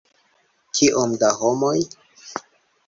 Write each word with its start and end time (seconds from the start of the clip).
Kiom 0.79 1.13
da 1.25 1.31
homoj! 1.43 1.77